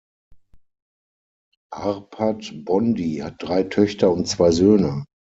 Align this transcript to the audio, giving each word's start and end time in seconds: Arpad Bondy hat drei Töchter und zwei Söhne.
Arpad 1.71 2.51
Bondy 2.65 3.17
hat 3.17 3.35
drei 3.37 3.61
Töchter 3.61 4.11
und 4.11 4.25
zwei 4.27 4.49
Söhne. 4.49 5.05